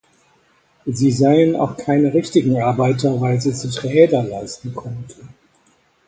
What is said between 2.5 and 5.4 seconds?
Arbeiter, weil sie sich Räder leisten konnten.